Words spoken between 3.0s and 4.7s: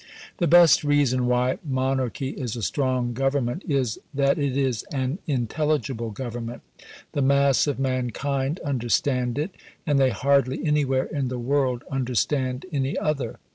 government is, that it